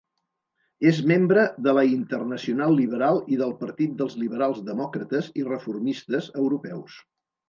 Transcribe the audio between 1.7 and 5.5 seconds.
la Internacional Liberal i del Partit dels Liberals Demòcrates i